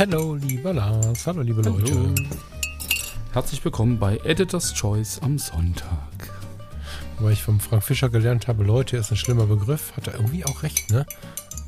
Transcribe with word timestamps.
Hallo, 0.00 0.34
lieber 0.34 0.72
Lars. 0.72 1.26
Hallo, 1.26 1.42
liebe 1.42 1.60
Hallo. 1.62 1.76
Leute. 1.76 2.14
Herzlich 3.34 3.62
willkommen 3.62 3.98
bei 3.98 4.16
Editor's 4.24 4.72
Choice 4.72 5.20
am 5.20 5.38
Sonntag. 5.38 6.08
Weil 7.18 7.34
ich 7.34 7.42
vom 7.42 7.60
Frank 7.60 7.84
Fischer 7.84 8.08
gelernt 8.08 8.48
habe, 8.48 8.64
Leute 8.64 8.96
ist 8.96 9.10
ein 9.10 9.18
schlimmer 9.18 9.44
Begriff, 9.44 9.94
hat 9.98 10.06
er 10.06 10.14
irgendwie 10.14 10.46
auch 10.46 10.62
recht, 10.62 10.90
ne? 10.90 11.04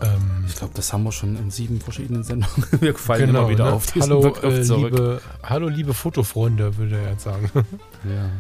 Ähm, 0.01 0.47
ich 0.49 0.57
glaube, 0.57 0.73
das 0.75 0.95
haben 0.95 1.03
wir 1.03 1.13
schon 1.13 1.37
in 1.37 1.51
sieben 1.51 1.79
verschiedenen 1.79 2.25
Sendungen. 2.25 2.67
Wir 2.81 2.95
fallen 2.95 3.27
genau, 3.27 3.41
immer 3.41 3.49
wieder 3.51 3.65
ne? 3.67 3.73
auf 3.75 3.85
diesen 3.85 4.11
hallo, 4.11 4.23
Begriff 4.23 4.61
äh, 4.61 4.63
zurück. 4.63 4.93
Liebe, 4.93 5.21
hallo, 5.43 5.69
liebe 5.69 5.93
Fotofreunde, 5.93 6.79
würde 6.79 6.97
er 6.97 7.11
jetzt 7.11 7.25
sagen. 7.25 7.51
ja. 7.55 8.31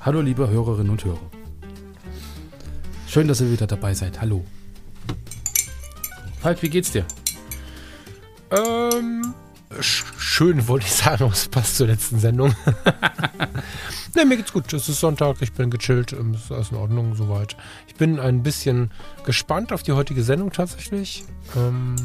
Hallo, 0.00 0.22
liebe 0.22 0.50
Hörerinnen 0.50 0.90
und 0.90 1.04
Hörer. 1.04 1.30
Schön, 3.06 3.28
dass 3.28 3.40
ihr 3.40 3.52
wieder 3.52 3.68
dabei 3.68 3.94
seid. 3.94 4.20
Hallo. 4.20 4.44
Falk, 6.40 6.60
wie 6.62 6.68
geht's 6.68 6.90
dir? 6.90 7.06
Ähm, 8.50 9.34
schön, 9.80 10.68
wollte 10.68 10.86
ich 10.86 10.92
sagen, 10.92 11.24
es 11.32 11.48
passt 11.48 11.76
zur 11.76 11.86
letzten 11.86 12.18
Sendung. 12.18 12.54
ne, 14.14 14.24
mir 14.24 14.36
geht's 14.36 14.52
gut. 14.52 14.72
Es 14.72 14.88
ist 14.88 15.00
Sonntag, 15.00 15.36
ich 15.40 15.52
bin 15.52 15.70
gechillt, 15.70 16.12
ähm, 16.12 16.34
ist 16.34 16.52
alles 16.52 16.70
in 16.70 16.76
Ordnung 16.76 17.14
soweit. 17.14 17.56
Ich 17.86 17.94
bin 17.94 18.18
ein 18.18 18.42
bisschen 18.42 18.90
gespannt 19.24 19.72
auf 19.72 19.82
die 19.82 19.92
heutige 19.92 20.22
Sendung 20.22 20.52
tatsächlich. 20.52 21.24
Ähm, 21.56 21.96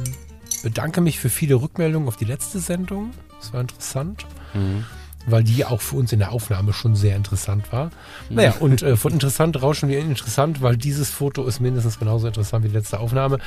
bedanke 0.63 1.01
mich 1.01 1.19
für 1.19 1.29
viele 1.29 1.55
Rückmeldungen 1.55 2.07
auf 2.07 2.17
die 2.17 2.25
letzte 2.25 2.59
Sendung. 2.59 3.11
Das 3.39 3.53
war 3.53 3.61
interessant. 3.61 4.25
Mhm 4.53 4.85
weil 5.25 5.43
die 5.43 5.65
auch 5.65 5.81
für 5.81 5.95
uns 5.97 6.11
in 6.11 6.19
der 6.19 6.31
Aufnahme 6.31 6.73
schon 6.73 6.95
sehr 6.95 7.15
interessant 7.15 7.71
war. 7.71 7.91
Naja, 8.29 8.55
und 8.59 8.81
äh, 8.81 8.95
von 8.95 9.13
interessant 9.19 9.61
rauschen 9.61 9.89
wir 9.89 9.99
in 9.99 10.09
interessant, 10.09 10.61
weil 10.61 10.77
dieses 10.77 11.09
Foto 11.09 11.45
ist 11.45 11.59
mindestens 11.59 11.99
genauso 11.99 12.27
interessant 12.27 12.63
wie 12.63 12.69
die 12.69 12.75
letzte 12.75 12.99
Aufnahme. 12.99 13.39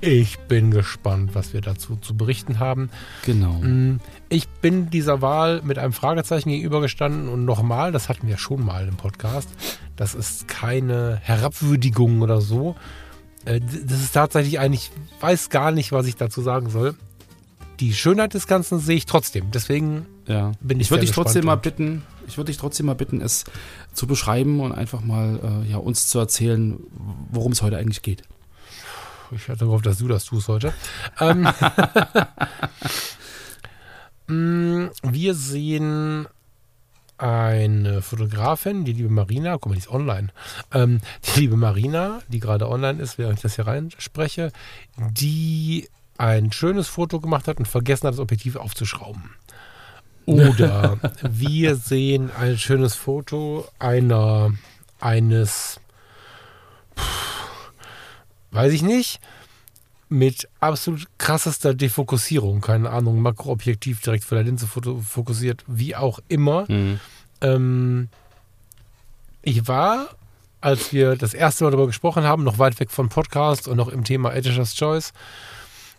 Ich 0.00 0.38
bin 0.40 0.70
gespannt, 0.70 1.34
was 1.34 1.52
wir 1.52 1.60
dazu 1.60 1.96
zu 1.96 2.16
berichten 2.16 2.58
haben. 2.58 2.90
Genau. 3.24 3.54
Mm, 3.54 4.00
ich 4.28 4.48
bin 4.48 4.90
dieser 4.90 5.22
Wahl 5.22 5.60
mit 5.62 5.78
einem 5.78 5.92
Fragezeichen 5.92 6.50
gegenübergestanden 6.50 7.28
und 7.28 7.44
nochmal, 7.44 7.90
das 7.92 8.08
hatten 8.08 8.28
wir 8.28 8.38
schon 8.38 8.64
mal 8.64 8.86
im 8.86 8.96
Podcast, 8.96 9.48
das 9.96 10.14
ist 10.14 10.46
keine 10.46 11.18
Herabwürdigung 11.22 12.22
oder 12.22 12.40
so. 12.40 12.76
Äh, 13.44 13.60
das 13.60 14.00
ist 14.00 14.12
tatsächlich 14.12 14.60
eigentlich, 14.60 14.92
ich 15.16 15.22
weiß 15.22 15.50
gar 15.50 15.72
nicht, 15.72 15.90
was 15.90 16.06
ich 16.06 16.16
dazu 16.16 16.42
sagen 16.42 16.70
soll 16.70 16.94
die 17.80 17.94
Schönheit 17.94 18.34
des 18.34 18.46
Ganzen 18.46 18.78
sehe 18.78 18.96
ich 18.96 19.06
trotzdem. 19.06 19.50
Deswegen 19.52 20.06
ja. 20.26 20.52
bin 20.60 20.80
ich 20.80 20.86
Ich 20.86 20.90
würde 20.90 21.04
dich 21.04 21.14
trotzdem 21.14 21.44
mal 21.44 21.56
bitten, 21.56 22.02
ich 22.26 22.36
würde 22.36 22.50
dich 22.50 22.58
trotzdem 22.58 22.86
mal 22.86 22.94
bitten, 22.94 23.20
es 23.20 23.44
zu 23.92 24.06
beschreiben 24.06 24.60
und 24.60 24.72
einfach 24.72 25.00
mal 25.00 25.62
äh, 25.64 25.70
ja, 25.70 25.76
uns 25.76 26.08
zu 26.08 26.18
erzählen, 26.18 26.78
worum 27.30 27.52
es 27.52 27.62
heute 27.62 27.76
eigentlich 27.76 28.02
geht. 28.02 28.22
Ich 29.32 29.48
hatte 29.48 29.66
gehofft, 29.66 29.86
dass 29.86 29.98
du 29.98 30.08
das 30.08 30.24
tust 30.24 30.48
heute. 30.48 30.72
ähm, 31.20 31.48
mm, 34.26 34.88
wir 35.02 35.34
sehen 35.34 36.26
eine 37.18 38.00
Fotografin, 38.00 38.84
die 38.84 38.92
liebe 38.92 39.10
Marina, 39.10 39.54
guck 39.54 39.66
mal, 39.66 39.74
die 39.74 39.80
ist 39.80 39.90
online. 39.90 40.28
Ähm, 40.72 41.00
die 41.26 41.40
liebe 41.40 41.56
Marina, 41.56 42.20
die 42.28 42.38
gerade 42.38 42.68
online 42.68 43.02
ist, 43.02 43.18
während 43.18 43.38
ich 43.38 43.42
das 43.42 43.56
hier 43.56 43.66
reinspreche, 43.66 44.52
die 44.96 45.88
ein 46.16 46.52
schönes 46.52 46.88
Foto 46.88 47.20
gemacht 47.20 47.48
hat 47.48 47.58
und 47.58 47.66
vergessen 47.66 48.06
hat, 48.06 48.14
das 48.14 48.20
Objektiv 48.20 48.56
aufzuschrauben. 48.56 49.30
Oder 50.26 50.98
wir 51.22 51.76
sehen 51.76 52.30
ein 52.38 52.56
schönes 52.58 52.94
Foto 52.94 53.66
einer, 53.78 54.52
eines, 55.00 55.80
pff, 56.96 57.27
weiß 58.50 58.72
ich 58.72 58.82
nicht, 58.82 59.20
mit 60.08 60.48
absolut 60.60 61.06
krassester 61.18 61.74
Defokussierung, 61.74 62.60
keine 62.60 62.90
Ahnung, 62.90 63.20
Makroobjektiv 63.20 64.00
direkt 64.00 64.24
vor 64.24 64.36
der 64.36 64.44
Linse 64.44 64.66
fokussiert, 64.66 65.64
wie 65.66 65.94
auch 65.94 66.20
immer. 66.28 66.64
Mhm. 66.70 67.00
Ähm, 67.40 68.08
ich 69.42 69.68
war, 69.68 70.08
als 70.60 70.92
wir 70.92 71.16
das 71.16 71.34
erste 71.34 71.64
Mal 71.64 71.70
darüber 71.70 71.86
gesprochen 71.86 72.24
haben, 72.24 72.44
noch 72.44 72.58
weit 72.58 72.80
weg 72.80 72.90
von 72.90 73.08
Podcast 73.08 73.68
und 73.68 73.76
noch 73.76 73.88
im 73.88 74.04
Thema 74.04 74.34
Editor's 74.34 74.74
Choice, 74.74 75.12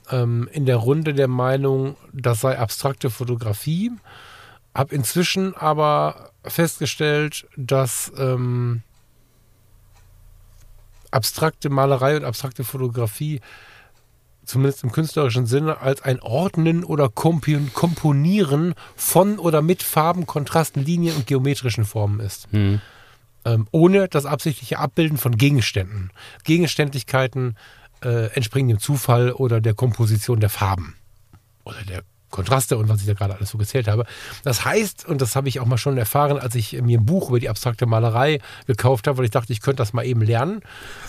ähm, 0.09 0.49
in 0.51 0.65
der 0.65 0.77
Runde 0.77 1.13
der 1.13 1.27
Meinung, 1.27 1.95
das 2.11 2.41
sei 2.41 2.57
abstrakte 2.57 3.09
Fotografie. 3.09 3.91
Habe 4.73 4.95
inzwischen 4.95 5.55
aber 5.55 6.31
festgestellt, 6.43 7.47
dass 7.55 8.11
ähm, 8.17 8.83
abstrakte 11.11 11.69
Malerei 11.69 12.17
und 12.17 12.23
abstrakte 12.23 12.63
Fotografie 12.63 13.41
zumindest 14.49 14.83
im 14.83 14.91
künstlerischen 14.91 15.45
Sinne, 15.45 15.79
als 15.79 16.01
ein 16.01 16.19
Ordnen 16.21 16.83
oder 16.83 17.07
Komponieren 17.09 18.73
von 18.95 19.37
oder 19.37 19.61
mit 19.61 19.83
Farben, 19.83 20.25
Kontrasten, 20.25 20.83
Linien 20.83 21.15
und 21.15 21.27
geometrischen 21.27 21.85
Formen 21.85 22.19
ist. 22.19 22.47
Hm. 22.51 22.81
Ähm, 23.45 23.67
ohne 23.71 24.07
das 24.07 24.25
absichtliche 24.25 24.79
Abbilden 24.79 25.17
von 25.17 25.37
Gegenständen. 25.37 26.11
Gegenständlichkeiten 26.43 27.55
äh, 28.03 28.33
entspringen 28.33 28.69
dem 28.69 28.79
Zufall 28.79 29.31
oder 29.31 29.61
der 29.61 29.75
Komposition 29.75 30.39
der 30.39 30.49
Farben 30.49 30.95
oder 31.63 31.81
der 31.87 32.01
Kontraste 32.29 32.77
und 32.77 32.89
was 32.89 33.01
ich 33.01 33.07
da 33.07 33.13
gerade 33.13 33.35
alles 33.35 33.49
so 33.49 33.57
gezählt 33.57 33.87
habe. 33.87 34.05
Das 34.43 34.65
heißt, 34.65 35.05
und 35.07 35.21
das 35.21 35.35
habe 35.35 35.49
ich 35.49 35.59
auch 35.59 35.65
mal 35.65 35.77
schon 35.77 35.97
erfahren, 35.97 36.37
als 36.37 36.55
ich 36.55 36.79
mir 36.81 36.99
ein 36.99 37.05
Buch 37.05 37.29
über 37.29 37.39
die 37.39 37.49
abstrakte 37.49 37.85
Malerei 37.85 38.39
gekauft 38.67 39.07
habe, 39.07 39.17
weil 39.17 39.25
ich 39.25 39.31
dachte, 39.31 39.51
ich 39.53 39.61
könnte 39.61 39.77
das 39.77 39.93
mal 39.93 40.05
eben 40.05 40.21
lernen. 40.21 40.61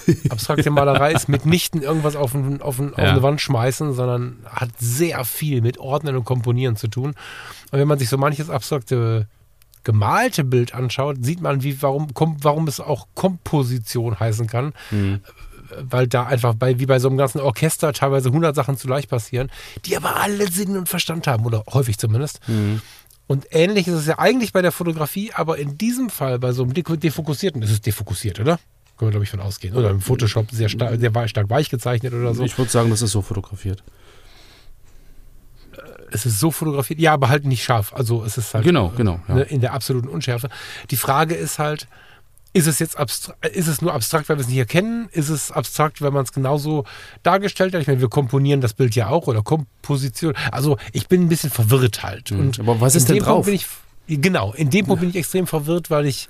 Abstrakte 0.31 0.71
Malerei 0.71 1.13
ist 1.13 1.29
mitnichten 1.29 1.83
irgendwas 1.83 2.17
auf, 2.17 2.35
ein, 2.35 2.63
auf, 2.63 2.79
ein, 2.79 2.93
auf 2.93 2.99
ja. 2.99 3.11
eine 3.11 3.23
Wand 3.23 3.41
schmeißen, 3.41 3.93
sondern 3.93 4.39
hat 4.47 4.71
sehr 4.79 5.25
viel 5.25 5.61
mit 5.61 5.79
Ordnen 5.79 6.17
und 6.17 6.25
Komponieren 6.25 6.77
zu 6.77 6.89
tun. 6.89 7.15
Und 7.71 7.79
wenn 7.79 7.89
man 7.89 7.99
sich 7.99 8.09
so 8.09 8.19
manches 8.19 8.51
abstrakte 8.51 9.27
gemalte 9.83 10.45
Bild 10.45 10.75
anschaut, 10.75 11.17
sieht 11.23 11.41
man, 11.41 11.63
wie, 11.63 11.81
warum, 11.81 12.09
warum 12.15 12.69
es 12.69 12.81
auch 12.81 13.07
Komposition 13.15 14.21
heißen 14.21 14.47
kann. 14.47 14.75
Mhm 14.91 15.21
weil 15.79 16.07
da 16.07 16.27
einfach 16.27 16.55
bei, 16.55 16.79
wie 16.79 16.87
bei 16.87 16.99
so 16.99 17.09
einem 17.09 17.19
ganzen 17.19 17.41
Orchester 17.41 17.93
teilweise 17.93 18.29
100 18.29 18.55
Sachen 18.55 18.77
zugleich 18.77 19.09
passieren, 19.09 19.51
die 19.85 19.97
aber 19.97 20.17
alle 20.17 20.51
Sinn 20.51 20.77
und 20.77 20.89
Verstand 20.89 21.27
haben, 21.27 21.45
oder 21.45 21.65
häufig 21.73 21.99
zumindest. 21.99 22.41
Mhm. 22.49 22.81
Und 23.27 23.47
ähnlich 23.51 23.87
ist 23.87 23.95
es 23.95 24.07
ja 24.07 24.19
eigentlich 24.19 24.53
bei 24.53 24.61
der 24.61 24.73
Fotografie, 24.73 25.31
aber 25.33 25.59
in 25.59 25.79
diesem 25.79 26.11
Fall 26.11 26.41
bei 26.41 26.53
so 26.53 26.65
einem 26.65 26.75
defokussierten, 26.75 27.63
ist 27.63 27.71
es 27.71 27.81
defokussiert, 27.81 28.41
oder? 28.41 28.59
Können 28.99 29.09
wir, 29.09 29.13
glaube 29.13 29.25
ich, 29.25 29.31
von 29.31 29.41
ausgehen. 29.41 29.75
Oder 29.77 29.91
im 29.91 30.01
Photoshop 30.01 30.51
sehr, 30.51 30.69
star 30.69 30.99
sehr 30.99 31.29
stark 31.29 31.49
weich 31.49 31.71
gezeichnet 31.71 32.13
oder 32.13 32.35
so. 32.35 32.43
Ich 32.43 32.59
würde 32.59 32.71
sagen, 32.71 32.91
das 32.91 33.03
ist 33.03 33.13
so 33.13 33.23
fotografiert. 33.23 33.83
Äh, 35.73 35.81
es 36.11 36.27
ist 36.27 36.41
so 36.41 36.51
fotografiert, 36.51 36.99
ja, 36.99 37.13
aber 37.13 37.29
halt 37.29 37.45
nicht 37.45 37.63
scharf. 37.63 37.95
Also 37.95 38.25
es 38.25 38.37
ist 38.37 38.53
halt 38.53 38.65
genau, 38.65 38.93
genau, 38.97 39.21
ja. 39.29 39.37
Ne, 39.37 39.43
in 39.43 39.61
der 39.61 39.75
absoluten 39.75 40.09
Unschärfe. 40.09 40.51
Die 40.91 40.97
Frage 40.97 41.35
ist 41.35 41.59
halt, 41.59 41.87
ist 42.53 42.67
es 42.67 42.79
jetzt 42.81 42.99
abstrakt, 42.99 43.47
ist 43.47 43.69
es 43.69 43.81
nur 43.81 43.95
abstrakt, 43.95 44.29
weil 44.29 44.37
wir 44.37 44.43
es 44.43 44.49
nicht 44.49 44.59
erkennen? 44.59 45.09
Ist 45.13 45.29
es 45.29 45.53
abstrakt, 45.53 46.03
weil 46.03 46.11
man 46.11 46.25
es 46.25 46.33
genauso 46.33 46.85
dargestellt 47.23 47.75
hat? 47.75 47.83
Ich 47.83 47.87
meine, 47.87 48.01
wir 48.01 48.09
komponieren 48.09 48.61
das 48.61 48.75
Bild 48.75 48.95
ja 48.97 49.09
auch 49.09 49.29
oder 49.29 49.43
Komposition. 49.43 50.35
Also 50.51 50.77
ich 50.93 51.07
bin 51.07 51.23
ein 51.23 51.29
bisschen 51.29 51.51
verwirrt 51.51 52.03
halt. 52.03 52.31
Mhm. 52.33 52.41
Und 52.41 52.61
Aber 52.61 52.81
was 52.81 52.97
ist 52.97 53.09
denn 53.09 53.19
drauf? 53.19 53.47
Ich, 53.47 53.67
genau, 54.09 54.53
in 54.53 54.71
dem 54.71 54.87
Punkt 54.87 55.01
bin 55.01 55.11
ich 55.11 55.17
extrem 55.17 55.47
verwirrt, 55.47 55.91
weil 55.91 56.07
ich 56.07 56.29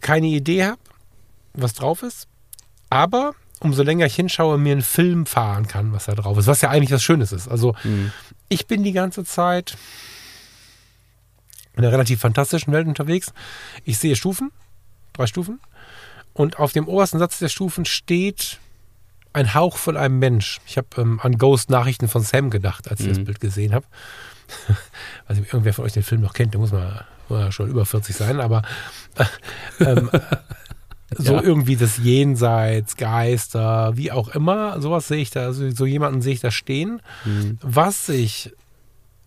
keine 0.00 0.28
Idee 0.28 0.64
habe, 0.64 0.78
was 1.54 1.74
drauf 1.74 2.02
ist. 2.02 2.28
Aber 2.90 3.34
umso 3.58 3.82
länger 3.82 4.06
ich 4.06 4.14
hinschaue, 4.14 4.58
mir 4.58 4.72
einen 4.72 4.82
Film 4.82 5.26
fahren 5.26 5.66
kann, 5.66 5.92
was 5.92 6.04
da 6.04 6.14
drauf 6.14 6.38
ist, 6.38 6.46
was 6.46 6.60
ja 6.60 6.70
eigentlich 6.70 6.92
was 6.92 7.02
Schönes 7.02 7.32
ist. 7.32 7.48
Also 7.48 7.74
mhm. 7.82 8.12
ich 8.48 8.66
bin 8.66 8.84
die 8.84 8.92
ganze 8.92 9.24
Zeit 9.24 9.76
in 11.74 11.84
einer 11.84 11.92
relativ 11.92 12.20
fantastischen 12.20 12.72
Welt 12.72 12.86
unterwegs. 12.86 13.32
Ich 13.84 13.98
sehe 13.98 14.16
Stufen, 14.16 14.50
drei 15.12 15.26
Stufen. 15.26 15.60
Und 16.34 16.58
auf 16.58 16.72
dem 16.72 16.88
obersten 16.88 17.18
Satz 17.18 17.38
der 17.38 17.48
Stufen 17.48 17.84
steht 17.84 18.58
ein 19.32 19.54
Hauch 19.54 19.76
von 19.76 19.96
einem 19.96 20.18
Mensch. 20.18 20.60
Ich 20.66 20.76
habe 20.76 20.88
ähm, 20.98 21.20
an 21.22 21.38
Ghost-Nachrichten 21.38 22.08
von 22.08 22.22
Sam 22.22 22.50
gedacht, 22.50 22.90
als 22.90 23.00
ich 23.00 23.06
mhm. 23.06 23.14
das 23.14 23.24
Bild 23.24 23.40
gesehen 23.40 23.74
habe. 23.74 23.86
Weiß 25.28 25.38
nicht, 25.38 25.52
irgendwer 25.52 25.72
von 25.72 25.84
euch 25.84 25.92
den 25.92 26.02
Film 26.02 26.20
noch 26.20 26.34
kennt, 26.34 26.54
der 26.54 26.60
muss 26.60 26.72
mal, 26.72 27.06
muss 27.28 27.54
schon 27.54 27.70
über 27.70 27.86
40 27.86 28.14
sein, 28.14 28.40
aber 28.40 28.62
äh, 29.16 29.24
ähm, 29.84 30.10
so 31.16 31.34
ja. 31.34 31.42
irgendwie 31.42 31.76
das 31.76 31.98
Jenseits, 31.98 32.96
Geister, 32.96 33.96
wie 33.96 34.12
auch 34.12 34.28
immer, 34.28 34.80
sowas 34.80 35.08
sehe 35.08 35.22
ich 35.22 35.30
da, 35.30 35.52
so, 35.52 35.70
so 35.70 35.86
jemanden 35.86 36.22
sehe 36.22 36.34
ich 36.34 36.40
da 36.40 36.50
stehen. 36.50 37.00
Mhm. 37.24 37.58
Was 37.62 38.08
ich 38.08 38.52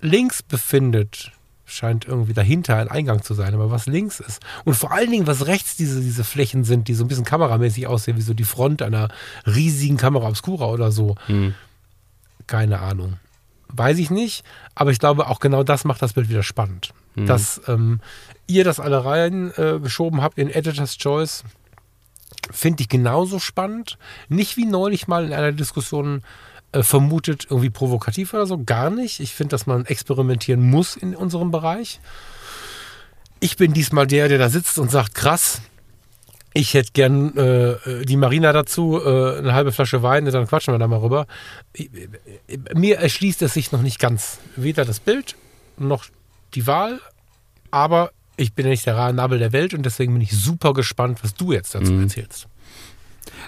links 0.01 0.43
befindet, 0.43 1.31
scheint 1.65 2.05
irgendwie 2.05 2.33
dahinter 2.33 2.77
ein 2.77 2.89
Eingang 2.89 3.23
zu 3.23 3.33
sein, 3.33 3.53
aber 3.53 3.71
was 3.71 3.87
links 3.87 4.19
ist 4.19 4.41
und 4.63 4.75
vor 4.75 4.91
allen 4.91 5.09
Dingen, 5.09 5.27
was 5.27 5.47
rechts 5.47 5.75
diese, 5.75 5.99
diese 5.99 6.23
Flächen 6.23 6.63
sind, 6.63 6.87
die 6.87 6.93
so 6.93 7.03
ein 7.03 7.07
bisschen 7.07 7.25
kameramäßig 7.25 7.87
aussehen, 7.87 8.17
wie 8.17 8.21
so 8.21 8.33
die 8.33 8.43
Front 8.43 8.81
einer 8.81 9.09
riesigen 9.45 9.97
Kamera 9.97 10.27
Obscura 10.27 10.67
oder 10.67 10.91
so. 10.91 11.15
Hm. 11.25 11.55
Keine 12.47 12.79
Ahnung. 12.79 13.17
Weiß 13.67 13.97
ich 13.97 14.11
nicht, 14.11 14.43
aber 14.75 14.91
ich 14.91 14.99
glaube, 14.99 15.27
auch 15.27 15.39
genau 15.39 15.63
das 15.63 15.83
macht 15.85 16.01
das 16.01 16.13
Bild 16.13 16.29
wieder 16.29 16.43
spannend. 16.43 16.93
Hm. 17.15 17.25
Dass 17.25 17.61
ähm, 17.67 17.99
ihr 18.47 18.63
das 18.63 18.79
alle 18.79 19.03
rein 19.03 19.51
äh, 19.57 19.79
geschoben 19.79 20.21
habt 20.21 20.37
in 20.37 20.49
Editor's 20.49 20.97
Choice, 20.97 21.43
finde 22.51 22.83
ich 22.83 22.89
genauso 22.89 23.39
spannend. 23.39 23.97
Nicht 24.29 24.55
wie 24.57 24.65
neulich 24.65 25.07
mal 25.07 25.25
in 25.25 25.33
einer 25.33 25.51
Diskussion 25.51 26.21
äh, 26.75 26.83
vermutet, 26.83 27.47
irgendwie 27.49 27.69
provokativ 27.69 28.33
oder 28.33 28.45
so. 28.45 28.61
Gar 28.63 28.89
nicht. 28.89 29.19
Ich 29.19 29.33
finde, 29.33 29.51
dass 29.51 29.65
man 29.65 29.85
experimentieren 29.85 30.61
muss 30.61 30.95
in 30.95 31.15
unserem 31.15 31.49
Bereich. 31.49 32.01
Ich 33.39 33.55
bin 33.57 33.73
diesmal 33.73 34.07
der, 34.07 34.27
der 34.27 34.37
da 34.37 34.49
sitzt 34.49 34.77
und 34.77 34.91
sagt, 34.91 35.15
krass, 35.15 35.61
ich 36.53 36.73
hätte 36.73 36.91
gern 36.93 37.35
äh, 37.37 38.05
die 38.05 38.17
Marina 38.17 38.51
dazu, 38.53 38.99
äh, 39.03 39.37
eine 39.37 39.53
halbe 39.53 39.71
Flasche 39.71 40.03
Wein, 40.03 40.25
dann 40.25 40.47
quatschen 40.47 40.73
wir 40.73 40.79
da 40.79 40.87
mal 40.87 40.99
rüber. 40.99 41.27
Mir 42.73 42.97
erschließt 42.97 43.41
es 43.41 43.53
sich 43.53 43.71
noch 43.71 43.81
nicht 43.81 43.99
ganz. 43.99 44.39
Weder 44.55 44.85
das 44.85 44.99
Bild 44.99 45.35
noch 45.77 46.05
die 46.53 46.67
Wahl, 46.67 46.99
aber 47.71 48.11
ich 48.37 48.53
bin 48.53 48.65
ja 48.65 48.71
nicht 48.71 48.85
der 48.85 49.13
Nabel 49.13 49.39
der 49.39 49.53
Welt 49.53 49.73
und 49.73 49.85
deswegen 49.85 50.13
bin 50.13 50.21
ich 50.21 50.31
super 50.31 50.73
gespannt, 50.73 51.23
was 51.23 51.35
du 51.35 51.51
jetzt 51.51 51.75
dazu 51.75 51.91
mhm. 51.91 52.03
erzählst. 52.03 52.47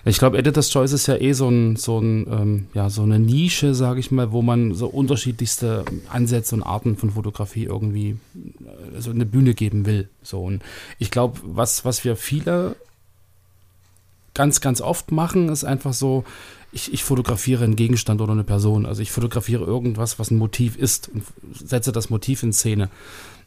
Ich 0.05 0.17
glaube, 0.17 0.37
Editor's 0.37 0.69
Choice 0.69 0.93
ist 0.93 1.07
ja 1.07 1.15
eh 1.15 1.33
so, 1.33 1.49
ein, 1.49 1.75
so, 1.75 1.99
ein, 1.99 2.27
ähm, 2.29 2.67
ja, 2.73 2.89
so 2.89 3.03
eine 3.03 3.19
Nische, 3.19 3.73
sage 3.73 3.99
ich 3.99 4.11
mal, 4.11 4.31
wo 4.31 4.41
man 4.41 4.73
so 4.73 4.87
unterschiedlichste 4.87 5.85
Ansätze 6.09 6.55
und 6.55 6.63
Arten 6.63 6.97
von 6.97 7.11
Fotografie 7.11 7.65
irgendwie 7.65 8.17
äh, 8.35 8.99
so 9.01 9.11
eine 9.11 9.25
Bühne 9.25 9.53
geben 9.53 9.85
will. 9.85 10.09
So. 10.23 10.43
Und 10.43 10.61
ich 10.99 11.11
glaube, 11.11 11.39
was, 11.43 11.85
was 11.85 12.03
wir 12.03 12.15
viele 12.15 12.75
ganz, 14.33 14.61
ganz 14.61 14.81
oft 14.81 15.11
machen, 15.11 15.49
ist 15.49 15.63
einfach 15.63 15.93
so, 15.93 16.23
ich, 16.71 16.93
ich, 16.93 17.03
fotografiere 17.03 17.63
einen 17.63 17.75
Gegenstand 17.75 18.21
oder 18.21 18.33
eine 18.33 18.43
Person. 18.43 18.85
Also 18.85 19.01
ich 19.01 19.11
fotografiere 19.11 19.65
irgendwas, 19.65 20.19
was 20.19 20.31
ein 20.31 20.37
Motiv 20.37 20.77
ist 20.77 21.09
und 21.09 21.23
setze 21.53 21.91
das 21.91 22.09
Motiv 22.09 22.43
in 22.43 22.53
Szene. 22.53 22.89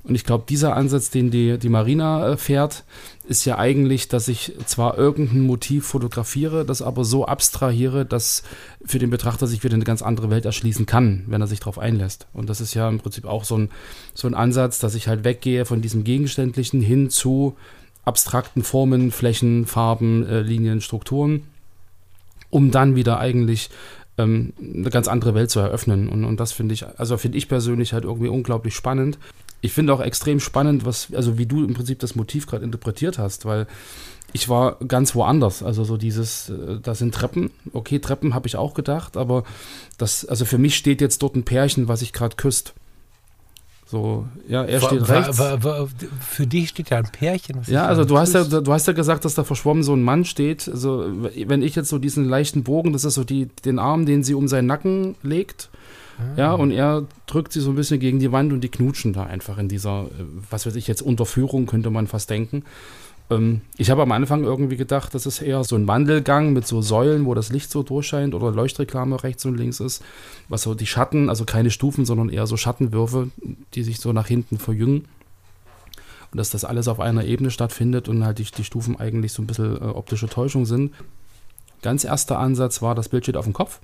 Und 0.03 0.15
ich 0.15 0.25
glaube, 0.25 0.45
dieser 0.49 0.77
Ansatz, 0.77 1.11
den 1.11 1.31
die, 1.31 1.59
die 1.59 1.69
Marina 1.69 2.31
äh, 2.31 2.37
fährt, 2.37 2.85
ist 3.29 3.45
ja 3.45 3.59
eigentlich, 3.59 4.09
dass 4.09 4.29
ich 4.29 4.55
zwar 4.65 4.97
irgendein 4.97 5.41
Motiv 5.41 5.87
fotografiere, 5.87 6.65
das 6.65 6.81
aber 6.81 7.05
so 7.05 7.27
abstrahiere, 7.27 8.07
dass 8.07 8.43
für 8.85 8.99
den 8.99 9.11
Betrachter 9.11 9.47
sich 9.47 9.63
wieder 9.63 9.75
eine 9.75 9.85
ganz 9.85 10.01
andere 10.01 10.31
Welt 10.31 10.47
erschließen 10.47 10.87
kann, 10.87 11.25
wenn 11.27 11.43
er 11.43 11.47
sich 11.47 11.61
darauf 11.61 11.79
einlässt. 11.79 12.27
Und 12.33 12.49
das 12.49 12.61
ist 12.61 12.75
ja 12.75 12.89
im 12.89 12.99
Prinzip 12.99 13.27
auch 13.27 13.45
so 13.45 13.59
ein, 13.59 13.71
so 14.15 14.27
ein 14.27 14.35
Ansatz, 14.35 14.79
dass 14.79 14.95
ich 14.95 15.07
halt 15.07 15.25
weggehe 15.25 15.67
von 15.67 15.83
diesem 15.83 16.03
Gegenständlichen 16.03 16.81
hin 16.81 17.11
zu 17.11 17.57
abstrakten 18.05 18.63
Formen, 18.63 19.11
Flächen, 19.11 19.67
Farben, 19.67 20.27
äh, 20.27 20.41
Linien, 20.41 20.81
Strukturen, 20.81 21.43
um 22.49 22.71
dann 22.71 22.97
wieder 22.97 23.21
eigentlich 23.21 23.69
ähm, 24.17 24.55
eine 24.61 24.89
ganz 24.89 25.09
andere 25.09 25.35
Welt 25.35 25.51
zu 25.51 25.61
eröffnen. 25.61 26.09
Und, 26.09 26.25
und 26.25 26.41
das 26.41 26.53
finde 26.53 26.73
ich, 26.73 26.87
also 26.99 27.19
finde 27.19 27.37
ich 27.37 27.49
persönlich 27.49 27.93
halt 27.93 28.05
irgendwie 28.05 28.29
unglaublich 28.29 28.75
spannend 28.75 29.19
ich 29.61 29.73
finde 29.73 29.93
auch 29.93 30.01
extrem 30.01 30.41
spannend, 30.41 30.85
was, 30.85 31.09
also 31.15 31.39
wie 31.39 31.47
du 31.47 31.65
im 31.65 31.75
Prinzip 31.75 31.99
das 31.99 32.15
Motiv 32.15 32.47
gerade 32.47 32.65
interpretiert 32.65 33.19
hast, 33.19 33.45
weil 33.45 33.67
ich 34.33 34.49
war 34.49 34.77
ganz 34.87 35.15
woanders. 35.15 35.63
Also 35.63 35.85
so 35.85 35.97
dieses, 35.97 36.51
äh, 36.51 36.79
das 36.83 36.99
sind 36.99 37.15
Treppen. 37.15 37.51
Okay, 37.73 37.99
Treppen 37.99 38.35
habe 38.35 38.47
ich 38.47 38.57
auch 38.57 38.75
gedacht, 38.75 39.17
aber 39.17 39.45
das, 39.99 40.25
also 40.25 40.45
für 40.45 40.59
mich 40.59 40.77
steht 40.77 41.01
jetzt 41.01 41.23
dort 41.23 41.37
ein 41.37 41.45
Pärchen, 41.45 41.89
was 41.89 42.01
sich 42.01 42.13
gerade 42.13 42.37
küsst. 42.37 42.75
So, 43.87 44.29
ja, 44.47 44.63
er 44.63 44.81
steht 44.81 45.09
war, 45.09 45.17
rechts. 45.17 45.39
War, 45.41 45.65
war, 45.65 45.89
für 46.21 46.47
dich 46.47 46.69
steht 46.69 46.91
ja 46.91 46.99
ein 46.99 47.11
Pärchen. 47.11 47.61
ja, 47.67 47.87
also 47.87 48.05
du 48.05 48.19
hast 48.19 48.35
ja, 48.35 48.45
du 48.45 48.73
hast 48.73 48.87
ja 48.87 48.93
gesagt, 48.93 49.25
dass 49.25 49.35
da 49.35 49.43
verschwommen 49.43 49.83
so 49.83 49.95
ein 49.95 50.03
Mann 50.03 50.25
steht. 50.25 50.69
Also 50.69 51.07
wenn 51.35 51.63
ich 51.63 51.75
jetzt 51.75 51.89
so 51.89 51.99
diesen 51.99 52.25
leichten 52.25 52.63
Bogen, 52.63 52.93
das 52.93 53.05
ist 53.05 53.15
so 53.15 53.25
die, 53.25 53.47
den 53.65 53.81
Arm, 53.81 54.07
den 54.07 54.23
sie 54.23 54.35
um 54.35 54.47
seinen 54.47 54.67
Nacken 54.67 55.17
legt 55.25 55.71
ja, 56.37 56.53
und 56.53 56.71
er 56.71 57.07
drückt 57.27 57.53
sie 57.53 57.61
so 57.61 57.71
ein 57.71 57.77
bisschen 57.77 58.01
gegen 58.01 58.19
die 58.19 58.33
Wand 58.33 58.53
und 58.53 58.63
die 58.63 58.69
knutschen 58.69 59.13
da 59.13 59.25
einfach 59.25 59.59
in 59.59 59.69
dieser, 59.69 60.05
äh, 60.05 60.25
was 60.51 60.67
weiß 60.67 60.75
ich 60.77 60.87
jetzt, 60.87 61.03
Unterführung, 61.03 61.67
könnte 61.67 61.91
man 61.91 62.07
fast 62.07 62.31
denken. 62.31 62.65
Ähm, 63.31 63.63
ich 63.77 63.91
habe 63.91 64.03
am 64.03 64.13
Anfang 64.13 64.45
irgendwie 64.45 64.77
gedacht, 64.77 65.15
das 65.15 65.27
ist 65.27 65.41
eher 65.41 65.65
so 65.65 65.77
ein 65.77 65.87
Wandelgang 65.87 66.53
mit 66.53 66.67
so 66.67 66.83
Säulen, 66.83 67.25
wo 67.27 67.35
das 67.35 67.51
Licht 67.51 67.71
so 67.71 67.83
durchscheint 67.83 68.35
oder 68.35 68.51
Leuchtreklame 68.51 69.23
rechts 69.23 69.45
und 69.45 69.57
links 69.57 69.81
ist. 69.81 70.03
Was 70.49 70.63
so 70.63 70.75
die 70.75 70.87
Schatten, 70.87 71.29
also 71.29 71.45
keine 71.45 71.71
Stufen, 71.71 72.05
sondern 72.05 72.29
eher 72.29 72.47
so 72.47 72.57
Schattenwürfe, 72.57 73.31
die 73.75 73.83
sich 73.83 74.01
so 74.01 74.13
nach 74.13 74.27
hinten 74.27 74.59
verjüngen. 74.59 75.07
Und 76.33 76.37
dass 76.37 76.51
das 76.51 76.65
alles 76.65 76.87
auf 76.87 77.01
einer 77.01 77.25
Ebene 77.25 77.51
stattfindet 77.51 78.09
und 78.09 78.25
halt 78.25 78.39
die, 78.39 78.45
die 78.45 78.65
Stufen 78.65 78.99
eigentlich 78.99 79.33
so 79.33 79.43
ein 79.43 79.47
bisschen 79.47 79.77
äh, 79.77 79.85
optische 79.85 80.29
Täuschung 80.29 80.67
sind. 80.67 80.93
Ganz 81.83 82.05
erster 82.05 82.39
Ansatz 82.39 82.83
war, 82.83 82.95
das 82.95 83.09
Bild 83.09 83.25
steht 83.25 83.37
auf 83.37 83.47
dem 83.47 83.55
Kopf 83.55 83.81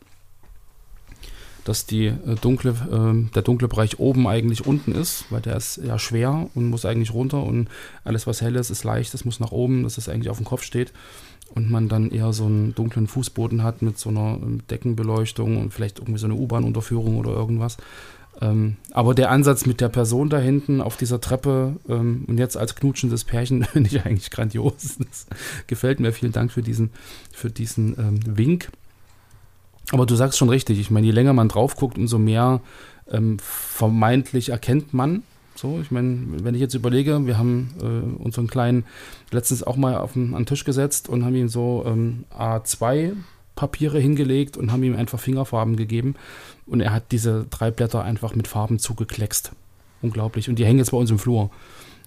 dass 1.67 1.87
die 1.87 2.07
äh, 2.07 2.37
dunkle, 2.41 2.71
äh, 2.71 3.31
der 3.35 3.43
dunkle 3.43 3.69
Bereich 3.69 3.99
oben 3.99 4.27
eigentlich 4.27 4.67
unten 4.67 4.93
ist, 4.93 5.25
weil 5.31 5.41
der 5.41 5.57
ist 5.57 5.81
ja 5.85 5.99
schwer 5.99 6.49
und 6.55 6.71
muss 6.71 6.85
eigentlich 6.85 7.13
runter 7.13 7.43
und 7.43 7.69
alles, 8.05 8.27
was 8.27 8.41
hell 8.41 8.57
ist, 8.57 8.71
ist 8.71 8.85
leicht, 8.85 9.13
das 9.15 9.25
muss 9.25 9.41
nach 9.41 9.53
oben, 9.53 9.83
dass 9.83 9.99
es 9.99 10.09
eigentlich 10.09 10.31
auf 10.31 10.39
dem 10.39 10.47
Kopf 10.47 10.63
steht 10.63 10.93
und 11.55 11.71
man 11.71 11.89
dann 11.89 12.11
eher 12.11 12.33
so 12.33 12.45
einen 12.45 12.75
dunklen 12.75 13.07
Fußboden 13.07 13.63
hat 13.63 13.83
mit 13.83 13.99
so 13.99 14.11
einer 14.11 14.39
ähm, 14.43 14.61
Deckenbeleuchtung 14.71 15.61
und 15.61 15.73
vielleicht 15.73 15.99
irgendwie 15.99 16.19
so 16.19 16.27
eine 16.27 16.35
U-Bahn-Unterführung 16.35 17.19
oder 17.19 17.31
irgendwas. 17.31 17.77
Ähm, 18.41 18.77
aber 18.91 19.15
der 19.15 19.31
Ansatz 19.31 19.65
mit 19.65 19.81
der 19.81 19.89
Person 19.89 20.29
da 20.29 20.39
hinten 20.39 20.81
auf 20.81 20.97
dieser 20.97 21.21
Treppe 21.21 21.77
ähm, 21.89 22.25
und 22.27 22.39
jetzt 22.39 22.57
als 22.57 22.75
knutschendes 22.75 23.25
Pärchen 23.25 23.65
finde 23.73 23.89
ich 23.89 24.05
eigentlich 24.05 24.31
grandios. 24.31 24.99
Das 24.99 25.27
gefällt 25.67 26.01
mir. 26.01 26.13
Vielen 26.13 26.33
Dank 26.33 26.53
für 26.53 26.63
diesen, 26.63 26.91
für 27.33 27.51
diesen 27.51 27.99
ähm, 27.99 28.37
Wink. 28.37 28.71
Aber 29.93 30.07
du 30.07 30.15
sagst 30.17 30.39
schon 30.39 30.49
richtig, 30.49 30.81
ich 30.81 30.91
meine, 30.91 31.07
je 31.07 31.13
länger 31.13 31.33
man 31.33 31.49
drauf 31.49 31.77
guckt, 31.77 31.97
umso 31.97 32.19
mehr 32.19 32.61
ähm, 33.11 33.39
vermeintlich 33.41 34.49
erkennt 34.49 34.93
man. 34.93 35.23
So, 35.55 35.79
ich 35.81 35.91
meine, 35.91 36.45
wenn 36.45 36.55
ich 36.55 36.61
jetzt 36.61 36.75
überlege, 36.75 37.25
wir 37.27 37.39
haben 37.39 37.75
äh, 37.81 38.23
unseren 38.23 38.47
kleinen 38.47 38.85
letztens 39.31 39.63
auch 39.63 39.77
mal 39.77 39.97
auf 39.97 40.13
den, 40.13 40.35
an 40.35 40.43
den 40.43 40.47
Tisch 40.47 40.65
gesetzt 40.65 41.09
und 41.09 41.25
haben 41.25 41.35
ihm 41.35 41.49
so 41.49 41.85
ähm, 41.87 42.25
A2 42.37 43.13
Papiere 43.55 43.99
hingelegt 43.99 44.57
und 44.57 44.71
haben 44.71 44.83
ihm 44.83 44.95
einfach 44.95 45.19
Fingerfarben 45.19 45.77
gegeben. 45.77 46.15
Und 46.67 46.81
er 46.81 46.93
hat 46.93 47.11
diese 47.11 47.47
drei 47.49 47.71
Blätter 47.71 48.03
einfach 48.05 48.35
mit 48.35 48.49
Farben 48.49 48.79
zugekleckst. 48.79 49.53
Unglaublich. 50.03 50.49
Und 50.51 50.59
die 50.59 50.67
hängen 50.67 50.79
jetzt 50.79 50.91
bei 50.91 50.99
uns 50.99 51.11
im 51.11 51.19
Flur. 51.19 51.51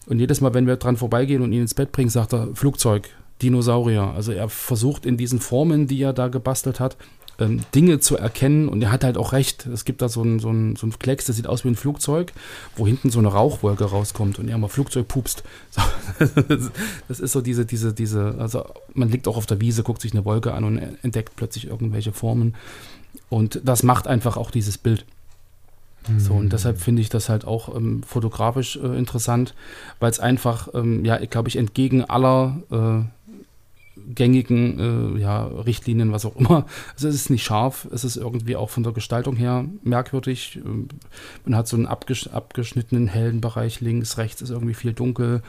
Und 0.05 0.19
jedes 0.19 0.41
Mal, 0.41 0.53
wenn 0.53 0.67
wir 0.67 0.75
dran 0.75 0.98
vorbeigehen 0.98 1.41
und 1.41 1.51
ihn 1.51 1.62
ins 1.62 1.74
Bett 1.74 1.91
bringen, 1.91 2.09
sagt 2.09 2.33
er 2.33 2.50
Flugzeug, 2.53 3.09
Dinosaurier. 3.41 4.13
Also 4.15 4.31
er 4.31 4.50
versucht 4.50 5.05
in 5.05 5.17
diesen 5.17 5.39
Formen, 5.39 5.88
die 5.88 6.01
er 6.01 6.13
da 6.13 6.27
gebastelt 6.27 6.79
hat, 6.79 6.98
ähm, 7.39 7.62
Dinge 7.74 8.00
zu 8.00 8.17
erkennen. 8.17 8.69
Und 8.69 8.81
er 8.81 8.91
hat 8.91 9.03
halt 9.03 9.17
auch 9.17 9.34
recht. 9.34 9.65
Es 9.67 9.86
gibt 9.86 10.01
da 10.01 10.10
so 10.10 10.24
ein, 10.24 10.39
so, 10.39 10.50
ein, 10.50 10.75
so 10.75 10.88
ein 10.88 10.98
Klecks, 10.98 11.25
das 11.25 11.36
sieht 11.36 11.48
aus 11.48 11.63
wie 11.63 11.69
ein 11.69 11.75
Flugzeug, 11.75 12.34
wo 12.75 12.86
hinten 12.86 13.10
so 13.10 13.19
eine 13.19 13.29
Rauchwolke 13.29 13.86
rauskommt 13.86 14.39
und 14.39 14.48
er 14.48 14.58
mal 14.58 14.67
Flugzeug 14.67 15.08
pupst. 15.08 15.43
So, 16.19 16.69
das 17.08 17.19
ist 17.19 17.31
so 17.31 17.41
diese, 17.41 17.65
diese, 17.65 17.93
diese, 17.93 18.36
also 18.39 18.65
man 18.93 19.10
liegt 19.10 19.27
auch 19.27 19.38
auf 19.38 19.46
der 19.46 19.62
Wiese, 19.62 19.84
guckt 19.84 20.01
sich 20.01 20.13
eine 20.13 20.25
Wolke 20.25 20.53
an 20.53 20.63
und 20.63 20.77
entdeckt 21.01 21.36
plötzlich 21.36 21.67
irgendwelche 21.67 22.12
Formen. 22.12 22.55
Und 23.29 23.62
das 23.63 23.84
macht 23.84 24.08
einfach 24.08 24.36
auch 24.36 24.51
dieses 24.51 24.77
Bild. 24.77 25.05
So, 26.17 26.34
und 26.34 26.53
deshalb 26.53 26.77
mhm. 26.77 26.81
finde 26.81 27.01
ich 27.01 27.10
das 27.10 27.29
halt 27.29 27.46
auch 27.46 27.75
ähm, 27.75 28.01
fotografisch 28.03 28.77
äh, 28.77 28.98
interessant, 28.98 29.53
weil 30.00 30.10
es 30.10 30.19
einfach, 30.19 30.69
ähm, 30.74 31.05
ja, 31.05 31.17
glaube 31.17 31.50
ich, 31.50 31.55
entgegen 31.55 32.03
aller 32.03 32.62
äh, 32.72 33.18
gängigen 34.13 35.15
äh, 35.15 35.19
ja, 35.19 35.45
Richtlinien, 35.45 36.11
was 36.11 36.25
auch 36.25 36.35
immer. 36.35 36.65
Also 36.93 37.07
es 37.07 37.15
ist 37.15 37.29
nicht 37.29 37.43
scharf, 37.43 37.87
es 37.91 38.03
ist 38.03 38.17
irgendwie 38.17 38.55
auch 38.55 38.69
von 38.69 38.83
der 38.83 38.93
Gestaltung 38.93 39.35
her 39.35 39.65
merkwürdig. 39.83 40.59
Ähm, 40.63 40.89
man 41.45 41.55
hat 41.55 41.67
so 41.67 41.77
einen 41.77 41.85
abgesch 41.85 42.27
abgeschnittenen 42.27 43.07
hellen 43.07 43.41
Bereich 43.41 43.81
links, 43.81 44.17
rechts 44.17 44.41
ist 44.41 44.49
irgendwie 44.49 44.73
viel 44.73 44.93
dunkel, 44.93 45.41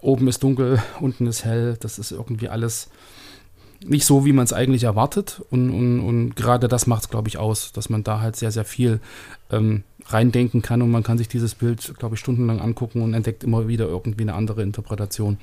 oben 0.00 0.28
ist 0.28 0.42
dunkel, 0.42 0.82
unten 1.00 1.26
ist 1.26 1.44
hell. 1.44 1.76
Das 1.80 1.98
ist 1.98 2.12
irgendwie 2.12 2.48
alles 2.48 2.90
nicht 3.84 4.04
so, 4.04 4.24
wie 4.24 4.32
man 4.32 4.44
es 4.44 4.52
eigentlich 4.52 4.84
erwartet. 4.84 5.42
Und, 5.50 5.70
und, 5.70 6.00
und 6.00 6.36
gerade 6.36 6.68
das 6.68 6.86
macht 6.86 7.02
es, 7.02 7.08
glaube 7.08 7.28
ich, 7.28 7.38
aus, 7.38 7.72
dass 7.72 7.88
man 7.88 8.04
da 8.04 8.20
halt 8.20 8.36
sehr, 8.36 8.52
sehr 8.52 8.64
viel 8.64 9.00
ähm, 9.50 9.82
reindenken 10.06 10.62
kann 10.62 10.82
und 10.82 10.90
man 10.90 11.02
kann 11.02 11.18
sich 11.18 11.28
dieses 11.28 11.54
Bild, 11.54 11.94
glaube 11.98 12.14
ich, 12.14 12.20
stundenlang 12.20 12.60
angucken 12.60 13.02
und 13.02 13.14
entdeckt 13.14 13.44
immer 13.44 13.68
wieder 13.68 13.86
irgendwie 13.86 14.22
eine 14.22 14.34
andere 14.34 14.62
Interpretation. 14.62 15.38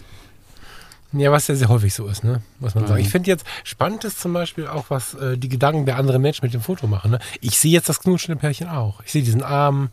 Ja, 1.12 1.32
was 1.32 1.48
ja 1.48 1.56
sehr 1.56 1.70
häufig 1.70 1.94
so 1.94 2.08
ist, 2.08 2.24
ne? 2.24 2.42
Muss 2.60 2.76
man 2.76 2.84
mhm. 2.84 2.88
sagen. 2.88 3.02
Ich 3.02 3.10
finde 3.10 3.30
jetzt 3.30 3.46
spannend 3.64 4.04
ist 4.04 4.20
zum 4.20 4.34
Beispiel 4.34 4.68
auch, 4.68 4.86
was 4.90 5.16
äh, 5.16 5.38
die 5.38 5.50
Gedanken 5.50 5.86
der 5.86 5.98
anderen 5.98 6.22
Menschen 6.22 6.46
mit 6.46 6.54
dem 6.54 6.62
Foto 6.62 6.86
machen. 6.86 7.12
Ne? 7.12 7.20
Ich 7.42 7.58
sehe 7.58 7.72
jetzt 7.72 7.90
das 7.90 8.00
knutschende 8.00 8.40
Pärchen 8.40 8.70
auch. 8.70 9.02
Ich 9.04 9.12
sehe 9.12 9.24
diesen 9.24 9.42
Arm, 9.42 9.90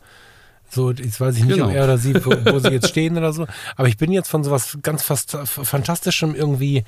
so, 0.69 0.91
jetzt 0.91 1.19
weiß 1.19 1.37
ich 1.37 1.45
nicht, 1.45 1.55
genau. 1.55 1.69
ob 1.69 1.73
er 1.73 1.85
oder 1.85 1.97
sie, 1.97 2.13
wo, 2.13 2.31
wo 2.51 2.59
sie 2.59 2.69
jetzt 2.69 2.89
stehen 2.89 3.17
oder 3.17 3.33
so. 3.33 3.47
Aber 3.75 3.87
ich 3.87 3.97
bin 3.97 4.11
jetzt 4.11 4.29
von 4.29 4.43
sowas 4.43 4.77
ganz 4.83 5.03
fast 5.03 5.31
Fantastischem, 5.45 6.35
irgendwie 6.35 6.83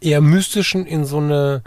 eher 0.00 0.20
Mystischen 0.20 0.84
in 0.84 1.04
so 1.04 1.18
eine 1.18 1.62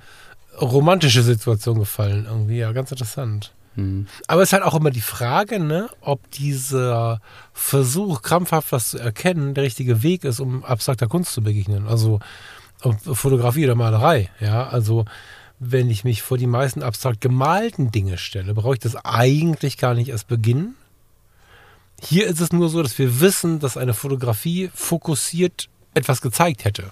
romantische 0.61 1.23
Situation 1.23 1.79
gefallen. 1.79 2.25
Irgendwie, 2.29 2.57
ja, 2.57 2.71
ganz 2.71 2.91
interessant. 2.91 3.53
Mhm. 3.79 4.07
Aber 4.27 4.41
es 4.41 4.49
ist 4.49 4.53
halt 4.53 4.63
auch 4.63 4.75
immer 4.75 4.91
die 4.91 5.01
Frage, 5.01 5.59
ne, 5.59 5.89
ob 6.01 6.29
dieser 6.31 7.21
Versuch, 7.53 8.21
krampfhaft 8.21 8.71
was 8.71 8.89
zu 8.91 8.99
erkennen, 8.99 9.53
der 9.53 9.63
richtige 9.63 10.03
Weg 10.03 10.23
ist, 10.23 10.39
um 10.39 10.63
abstrakter 10.63 11.07
Kunst 11.07 11.33
zu 11.33 11.41
begegnen. 11.41 11.87
Also 11.87 12.19
ob 12.81 12.99
Fotografie 13.15 13.65
oder 13.65 13.75
Malerei. 13.75 14.29
Ja, 14.39 14.67
also 14.67 15.05
wenn 15.59 15.89
ich 15.89 16.03
mich 16.03 16.21
vor 16.21 16.37
die 16.37 16.47
meisten 16.47 16.81
abstrakt 16.81 17.21
gemalten 17.21 17.91
Dinge 17.91 18.17
stelle, 18.17 18.53
brauche 18.53 18.75
ich 18.75 18.79
das 18.79 18.95
eigentlich 18.95 19.77
gar 19.77 19.93
nicht 19.93 20.09
erst 20.09 20.27
beginnen. 20.27 20.75
Hier 22.01 22.27
ist 22.27 22.39
es 22.39 22.53
nur 22.53 22.69
so, 22.69 22.81
dass 22.81 22.97
wir 22.97 23.19
wissen, 23.19 23.59
dass 23.59 23.75
eine 23.75 23.93
Fotografie 23.93 24.71
fokussiert 24.73 25.67
etwas 25.93 26.21
gezeigt 26.21 26.63
hätte. 26.63 26.91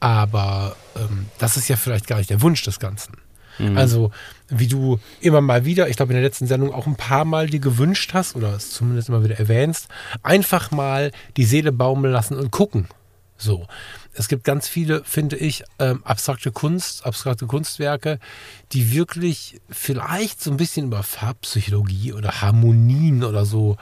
Aber 0.00 0.76
ähm, 0.96 1.26
das 1.38 1.56
ist 1.56 1.68
ja 1.68 1.76
vielleicht 1.76 2.06
gar 2.06 2.18
nicht 2.18 2.30
der 2.30 2.42
Wunsch 2.42 2.62
des 2.62 2.78
Ganzen. 2.78 3.16
Also, 3.76 4.10
wie 4.48 4.66
du 4.66 5.00
immer 5.20 5.40
mal 5.40 5.64
wieder, 5.64 5.88
ich 5.88 5.96
glaube 5.96 6.12
in 6.12 6.16
der 6.16 6.24
letzten 6.24 6.46
Sendung 6.46 6.72
auch 6.72 6.86
ein 6.86 6.96
paar 6.96 7.24
Mal 7.24 7.48
dir 7.48 7.60
gewünscht 7.60 8.14
hast, 8.14 8.36
oder 8.36 8.54
es 8.54 8.70
zumindest 8.70 9.08
immer 9.08 9.24
wieder 9.24 9.38
erwähnst, 9.38 9.88
einfach 10.22 10.70
mal 10.70 11.10
die 11.36 11.44
Seele 11.44 11.72
baumeln 11.72 12.12
lassen 12.12 12.36
und 12.36 12.50
gucken. 12.50 12.88
So. 13.36 13.66
Es 14.14 14.26
gibt 14.26 14.42
ganz 14.42 14.66
viele, 14.66 15.04
finde 15.04 15.36
ich, 15.36 15.62
ähm, 15.78 16.02
abstrakte 16.04 16.50
Kunst, 16.50 17.06
abstrakte 17.06 17.46
Kunstwerke, 17.46 18.18
die 18.72 18.92
wirklich 18.92 19.60
vielleicht 19.70 20.42
so 20.42 20.50
ein 20.50 20.56
bisschen 20.56 20.86
über 20.86 21.04
Farbpsychologie 21.04 22.12
oder 22.12 22.40
Harmonien 22.40 23.22
oder 23.22 23.44
so 23.44 23.76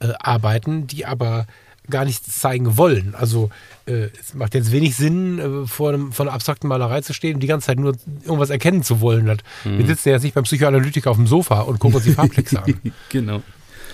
äh, 0.00 0.12
arbeiten, 0.20 0.86
die 0.86 1.06
aber 1.06 1.46
gar 1.90 2.04
nichts 2.04 2.38
zeigen 2.40 2.76
wollen. 2.76 3.14
Also 3.14 3.50
äh, 3.86 4.08
es 4.20 4.34
macht 4.34 4.54
jetzt 4.54 4.72
wenig 4.72 4.96
Sinn, 4.96 5.38
äh, 5.38 5.66
vor, 5.66 5.90
einem, 5.90 6.12
vor 6.12 6.26
einer 6.26 6.34
abstrakten 6.34 6.68
Malerei 6.68 7.00
zu 7.00 7.12
stehen 7.12 7.34
und 7.34 7.40
die 7.40 7.46
ganze 7.46 7.66
Zeit 7.66 7.78
nur 7.78 7.94
irgendwas 8.24 8.50
erkennen 8.50 8.82
zu 8.82 9.00
wollen. 9.00 9.26
Das, 9.26 9.38
Wir 9.64 9.86
sitzen 9.86 10.08
ja 10.08 10.14
jetzt 10.14 10.24
nicht 10.24 10.34
beim 10.34 10.44
Psychoanalytiker 10.44 11.10
auf 11.10 11.16
dem 11.16 11.26
Sofa 11.26 11.62
und 11.62 11.78
gucken 11.78 11.96
uns 11.96 12.04
die 12.04 12.12
Farbklecks 12.12 12.54
an. 12.56 12.74
genau. 13.08 13.42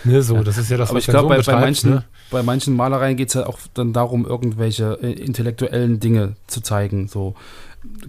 Ne, 0.05 0.23
so, 0.23 0.43
das 0.43 0.59
ist 0.59 0.71
ja 0.71 0.77
das, 0.77 0.91
Aber 0.91 0.99
ich 0.99 1.07
glaube, 1.07 1.29
bei, 1.29 1.41
bei, 1.41 1.61
manchen, 1.61 1.91
ne? 1.91 2.05
bei 2.31 2.43
manchen 2.43 2.77
Malereien 2.77 3.17
geht 3.17 3.29
es 3.29 3.35
ja 3.35 3.47
auch 3.47 3.59
dann 3.73 3.95
darum, 3.95 4.27
irgendwelche 4.27 4.99
äh, 5.03 5.13
intellektuellen 5.13 5.99
Dinge 5.99 6.37
zu 6.47 6.61
zeigen. 6.61 7.09
So 7.09 7.35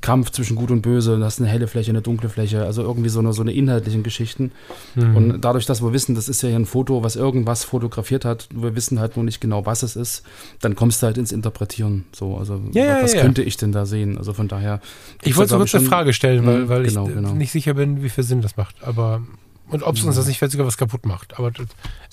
Kampf 0.01 0.31
zwischen 0.31 0.55
Gut 0.55 0.71
und 0.71 0.81
Böse, 0.81 1.17
das 1.19 1.35
ist 1.35 1.39
eine 1.41 1.49
helle 1.49 1.67
Fläche, 1.67 1.91
eine 1.91 2.01
dunkle 2.01 2.29
Fläche, 2.29 2.63
also 2.63 2.81
irgendwie 2.81 3.09
so 3.09 3.19
eine, 3.19 3.33
so 3.33 3.41
eine 3.41 3.53
inhaltlichen 3.53 4.03
Geschichten. 4.03 4.51
Mhm. 4.95 5.15
Und 5.15 5.41
dadurch, 5.41 5.65
dass 5.65 5.81
wir 5.81 5.93
wissen, 5.93 6.15
das 6.15 6.27
ist 6.27 6.41
ja 6.41 6.49
hier 6.49 6.57
ein 6.59 6.65
Foto, 6.65 7.03
was 7.03 7.15
irgendwas 7.15 7.63
fotografiert 7.63 8.25
hat, 8.25 8.47
wir 8.53 8.75
wissen 8.75 8.99
halt 8.99 9.15
nur 9.15 9.23
nicht 9.25 9.39
genau, 9.41 9.65
was 9.65 9.83
es 9.83 9.95
ist, 9.95 10.23
dann 10.61 10.75
kommst 10.75 11.01
du 11.01 11.07
halt 11.07 11.17
ins 11.17 11.31
Interpretieren. 11.31 12.05
So, 12.13 12.37
also 12.37 12.61
Ja, 12.73 12.85
ja, 12.85 13.03
was 13.03 13.13
ja. 13.13 13.21
könnte 13.21 13.41
ich 13.41 13.57
denn 13.57 13.71
da 13.71 13.85
sehen? 13.85 14.17
Also 14.17 14.33
von 14.33 14.47
daher. 14.47 14.81
Ich 15.23 15.35
wollte 15.37 15.51
so 15.51 15.57
kurz 15.57 15.73
eine 15.75 15.85
Frage 15.85 16.13
stellen, 16.13 16.45
weil, 16.45 16.63
Mhm, 16.63 16.69
weil 16.69 16.83
genau, 16.83 17.07
ich 17.07 17.13
genau. 17.15 17.33
nicht 17.33 17.51
sicher 17.51 17.73
bin, 17.73 18.03
wie 18.03 18.09
viel 18.09 18.23
Sinn 18.23 18.41
das 18.41 18.57
macht. 18.57 18.75
Aber 18.83 19.21
und 19.69 19.81
ob 19.81 19.95
es 19.95 20.03
uns 20.03 20.15
das 20.15 20.27
nicht 20.27 20.37
vielleicht 20.37 20.51
sogar 20.51 20.67
was 20.67 20.77
kaputt 20.77 21.05
macht. 21.07 21.39
Aber 21.39 21.49
das 21.51 21.65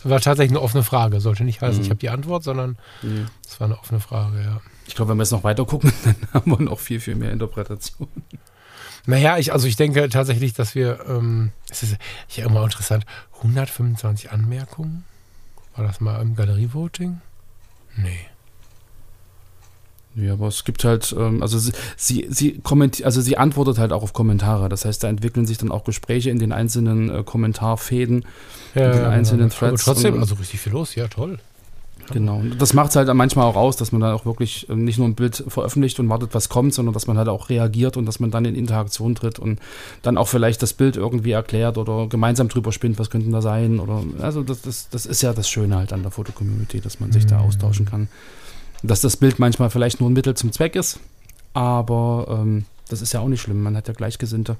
war 0.04 0.20
tatsächlich 0.20 0.52
eine 0.52 0.62
offene 0.62 0.82
Frage. 0.82 1.20
Sollte 1.20 1.44
nicht 1.44 1.60
heißen, 1.60 1.78
Mhm. 1.80 1.84
ich 1.84 1.90
habe 1.90 1.98
die 2.00 2.08
Antwort, 2.10 2.44
sondern 2.44 2.76
schon- 3.02 3.26
es 3.46 3.60
war 3.60 3.66
eine 3.66 3.78
offene 3.78 4.00
Frage, 4.00 4.40
ja. 4.40 4.60
Ich 4.86 4.94
glaube, 4.94 5.10
wenn 5.10 5.16
wir 5.18 5.22
jetzt 5.22 5.30
noch 5.32 5.44
weiter 5.44 5.64
gucken, 5.64 5.92
dann 6.04 6.16
haben 6.32 6.50
wir 6.50 6.60
noch 6.60 6.78
viel, 6.80 7.00
viel 7.00 7.14
mehr 7.14 7.32
Interpretation. 7.32 8.08
Naja, 9.06 9.36
ich, 9.38 9.52
also 9.52 9.66
ich 9.66 9.76
denke 9.76 10.08
tatsächlich, 10.08 10.52
dass 10.52 10.74
wir, 10.74 11.00
ähm, 11.08 11.50
es 11.70 11.82
ist 11.82 11.96
ja 12.36 12.46
immer 12.46 12.62
interessant, 12.62 13.04
125 13.38 14.30
Anmerkungen? 14.30 15.04
War 15.74 15.84
das 15.86 16.00
mal 16.00 16.20
im 16.20 16.36
Galerievoting? 16.36 17.20
Nee. 17.96 18.20
Ja, 20.14 20.34
aber 20.34 20.48
es 20.48 20.64
gibt 20.64 20.84
halt, 20.84 21.14
ähm, 21.18 21.42
also 21.42 21.58
sie, 21.58 21.72
sie, 21.96 22.26
sie 22.28 22.58
kommentiert, 22.60 23.06
also 23.06 23.22
sie 23.22 23.38
antwortet 23.38 23.78
halt 23.78 23.92
auch 23.92 24.02
auf 24.02 24.12
Kommentare. 24.12 24.68
Das 24.68 24.84
heißt, 24.84 25.02
da 25.02 25.08
entwickeln 25.08 25.46
sich 25.46 25.56
dann 25.56 25.70
auch 25.72 25.84
Gespräche 25.84 26.28
in 26.28 26.38
den 26.38 26.52
einzelnen 26.52 27.08
äh, 27.10 27.22
Kommentarfäden. 27.24 28.26
Ja, 28.74 28.92
den 28.92 29.04
einzelnen 29.06 29.48
genau. 29.48 29.56
Aber 29.58 29.68
Threads 29.70 29.84
trotzdem, 29.84 30.14
und- 30.14 30.20
also 30.20 30.34
richtig 30.34 30.60
viel 30.60 30.72
los, 30.72 30.94
ja, 30.94 31.08
toll. 31.08 31.38
Genau. 32.10 32.38
Und 32.38 32.60
das 32.60 32.74
macht 32.74 32.90
es 32.90 32.96
halt 32.96 33.08
dann 33.08 33.16
manchmal 33.16 33.46
auch 33.46 33.54
aus, 33.56 33.76
dass 33.76 33.92
man 33.92 34.00
dann 34.00 34.12
auch 34.12 34.26
wirklich 34.26 34.68
ähm, 34.68 34.84
nicht 34.84 34.98
nur 34.98 35.06
ein 35.06 35.14
Bild 35.14 35.44
veröffentlicht 35.46 36.00
und 36.00 36.08
wartet, 36.08 36.34
was 36.34 36.48
kommt, 36.48 36.74
sondern 36.74 36.92
dass 36.92 37.06
man 37.06 37.16
halt 37.16 37.28
auch 37.28 37.48
reagiert 37.48 37.96
und 37.96 38.06
dass 38.06 38.18
man 38.18 38.30
dann 38.30 38.44
in 38.44 38.54
Interaktion 38.56 39.14
tritt 39.14 39.38
und 39.38 39.60
dann 40.02 40.18
auch 40.18 40.26
vielleicht 40.28 40.62
das 40.62 40.72
Bild 40.72 40.96
irgendwie 40.96 41.30
erklärt 41.30 41.78
oder 41.78 42.08
gemeinsam 42.08 42.48
drüber 42.48 42.72
spinnt, 42.72 42.98
was 42.98 43.08
könnten 43.08 43.30
da 43.30 43.40
sein. 43.40 43.78
Oder 43.78 44.02
also 44.20 44.42
das, 44.42 44.62
das, 44.62 44.88
das 44.90 45.06
ist 45.06 45.22
ja 45.22 45.32
das 45.32 45.48
Schöne 45.48 45.76
halt 45.76 45.92
an 45.92 46.02
der 46.02 46.10
Fotocommunity, 46.10 46.80
dass 46.80 46.98
man 47.00 47.12
sich 47.12 47.26
da 47.26 47.38
Mhm. 47.38 47.44
austauschen 47.44 47.86
kann. 47.86 48.08
Dass 48.82 49.00
das 49.00 49.16
Bild 49.16 49.38
manchmal 49.38 49.70
vielleicht 49.70 50.00
nur 50.00 50.10
ein 50.10 50.12
Mittel 50.12 50.34
zum 50.34 50.50
Zweck 50.50 50.74
ist, 50.74 50.98
aber 51.54 52.26
ähm, 52.42 52.64
das 52.88 53.00
ist 53.00 53.12
ja 53.12 53.20
auch 53.20 53.28
nicht 53.28 53.40
schlimm. 53.40 53.62
Man 53.62 53.76
hat 53.76 53.86
ja 53.86 53.94
Gleichgesinnte. 53.94 54.56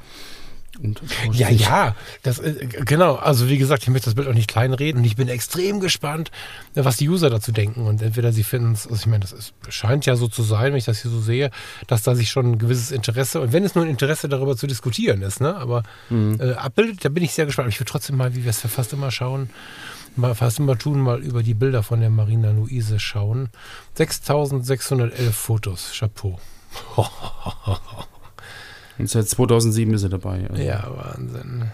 Ja, 1.32 1.50
ja, 1.50 1.94
das, 2.22 2.38
äh, 2.38 2.66
genau. 2.84 3.16
Also 3.16 3.48
wie 3.48 3.58
gesagt, 3.58 3.82
ich 3.82 3.88
möchte 3.90 4.06
das 4.06 4.14
Bild 4.14 4.26
auch 4.28 4.32
nicht 4.34 4.48
kleinreden 4.48 5.00
und 5.00 5.04
ich 5.04 5.16
bin 5.16 5.28
extrem 5.28 5.80
gespannt, 5.80 6.30
was 6.74 6.96
die 6.96 7.08
User 7.08 7.28
dazu 7.30 7.52
denken. 7.52 7.86
Und 7.86 8.00
entweder 8.02 8.32
sie 8.32 8.42
finden 8.42 8.72
es, 8.72 8.86
also 8.86 8.96
ich 9.00 9.06
meine, 9.06 9.20
das 9.20 9.32
ist, 9.32 9.52
scheint 9.68 10.06
ja 10.06 10.16
so 10.16 10.28
zu 10.28 10.42
sein, 10.42 10.72
wenn 10.72 10.78
ich 10.78 10.84
das 10.86 11.02
hier 11.02 11.10
so 11.10 11.20
sehe, 11.20 11.50
dass 11.86 12.02
da 12.02 12.14
sich 12.14 12.30
schon 12.30 12.52
ein 12.52 12.58
gewisses 12.58 12.90
Interesse, 12.90 13.40
und 13.40 13.52
wenn 13.52 13.64
es 13.64 13.74
nur 13.74 13.84
ein 13.84 13.90
Interesse 13.90 14.28
darüber 14.28 14.56
zu 14.56 14.66
diskutieren 14.66 15.22
ist, 15.22 15.40
ne, 15.40 15.54
aber 15.56 15.82
Mhm. 16.08 16.38
äh, 16.40 16.52
abbildet, 16.54 17.04
da 17.04 17.08
bin 17.10 17.22
ich 17.22 17.32
sehr 17.32 17.46
gespannt. 17.46 17.64
Aber 17.66 17.72
ich 17.72 17.78
würde 17.80 17.90
trotzdem 17.90 18.16
mal, 18.16 18.34
wie 18.34 18.44
wir 18.44 18.50
es 18.50 18.62
ja 18.62 18.68
fast 18.68 18.92
immer 18.92 19.10
schauen, 19.10 19.50
mal 20.16 20.34
fast 20.34 20.58
immer 20.58 20.78
tun, 20.78 21.00
mal 21.00 21.20
über 21.22 21.42
die 21.42 21.54
Bilder 21.54 21.82
von 21.82 22.00
der 22.00 22.10
Marina 22.10 22.50
Luise 22.50 22.98
schauen. 22.98 23.50
6611 23.94 25.34
Fotos, 25.36 25.92
Chapeau. 25.98 26.38
Und 29.02 29.08
seit 29.10 29.28
2007 29.28 29.94
ist 29.94 30.02
sie 30.02 30.08
dabei. 30.08 30.46
Also 30.48 30.62
Ja, 30.62 30.88
Wahnsinn. 30.94 31.64